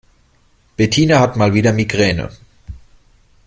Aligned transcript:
Bettina 0.77 1.19
hat 1.19 1.35
mal 1.37 1.53
wieder 1.53 1.73
Migräne. 1.73 2.31